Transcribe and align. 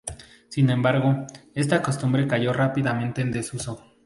Sin 0.49 0.71
embargo, 0.71 1.27
esta 1.53 1.83
costumbre 1.83 2.25
cayó 2.27 2.53
rápidamente 2.53 3.21
en 3.21 3.31
desuso. 3.31 3.85